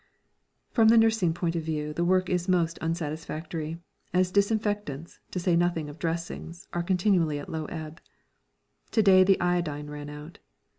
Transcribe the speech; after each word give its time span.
From 0.71 0.87
the 0.87 0.97
nursing 0.97 1.31
point 1.31 1.55
of 1.55 1.61
view 1.61 1.93
the 1.93 2.03
work 2.03 2.27
is 2.27 2.49
most 2.49 2.79
unsatisfactory, 2.81 3.77
as 4.15 4.31
disinfectants, 4.31 5.19
to 5.29 5.37
say 5.39 5.55
nothing 5.55 5.89
of 5.89 5.99
dressings, 5.99 6.67
are 6.73 6.81
continually 6.81 7.37
at 7.37 7.51
low 7.51 7.65
ebb. 7.65 8.01
To 8.93 9.03
day 9.03 9.23
the 9.23 9.39
iodine 9.39 9.91
ran 9.91 10.09
out. 10.09 10.39